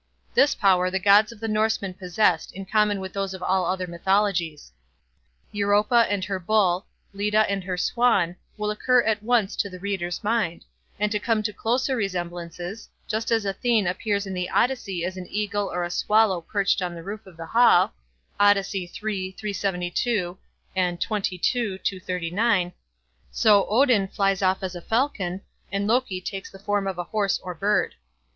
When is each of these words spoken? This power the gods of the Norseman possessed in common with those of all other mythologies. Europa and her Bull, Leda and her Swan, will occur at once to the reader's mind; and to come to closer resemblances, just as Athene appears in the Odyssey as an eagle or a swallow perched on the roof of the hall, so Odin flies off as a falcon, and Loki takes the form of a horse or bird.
This 0.33 0.55
power 0.55 0.89
the 0.89 0.97
gods 0.97 1.31
of 1.31 1.39
the 1.39 1.47
Norseman 1.47 1.93
possessed 1.93 2.51
in 2.53 2.65
common 2.65 2.99
with 2.99 3.13
those 3.13 3.35
of 3.35 3.43
all 3.43 3.65
other 3.65 3.85
mythologies. 3.85 4.71
Europa 5.51 6.07
and 6.09 6.25
her 6.25 6.39
Bull, 6.39 6.87
Leda 7.13 7.47
and 7.47 7.63
her 7.65 7.77
Swan, 7.77 8.35
will 8.57 8.71
occur 8.71 9.03
at 9.03 9.21
once 9.21 9.55
to 9.57 9.69
the 9.69 9.77
reader's 9.77 10.23
mind; 10.23 10.65
and 10.99 11.11
to 11.11 11.19
come 11.19 11.43
to 11.43 11.53
closer 11.53 11.95
resemblances, 11.95 12.89
just 13.07 13.29
as 13.29 13.45
Athene 13.45 13.85
appears 13.85 14.25
in 14.25 14.33
the 14.33 14.49
Odyssey 14.49 15.05
as 15.05 15.17
an 15.17 15.27
eagle 15.29 15.71
or 15.71 15.83
a 15.83 15.91
swallow 15.91 16.41
perched 16.41 16.81
on 16.81 16.95
the 16.95 17.03
roof 17.03 17.27
of 17.27 17.37
the 17.37 17.45
hall, 17.45 17.93
so 23.31 23.67
Odin 23.69 24.07
flies 24.07 24.41
off 24.41 24.63
as 24.63 24.75
a 24.75 24.81
falcon, 24.81 25.41
and 25.71 25.85
Loki 25.87 26.19
takes 26.19 26.49
the 26.49 26.57
form 26.57 26.87
of 26.87 26.97
a 26.97 27.03
horse 27.03 27.39
or 27.43 27.53
bird. 27.53 27.93